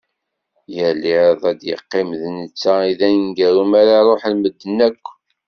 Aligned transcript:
Yal 0.75 1.01
iḍ 1.19 1.41
ad 1.51 1.59
yeqqim 1.69 2.09
d 2.21 2.23
netta 2.37 2.75
i 2.91 2.93
d 2.99 3.01
aneggaru, 3.07 3.63
mi 3.71 3.77
ara 3.81 3.97
ruḥen 4.07 4.35
medden 4.39 4.77
akk. 4.87 5.05